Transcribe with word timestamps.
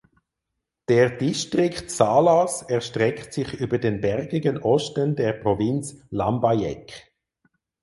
Der 0.89 1.11
Distrikt 1.11 1.91
Salas 1.91 2.63
erstreckt 2.63 3.33
sich 3.33 3.53
über 3.53 3.77
den 3.77 4.01
bergigen 4.01 4.57
Osten 4.57 5.15
der 5.15 5.33
Provinz 5.33 5.95
Lambayeque. 6.09 7.03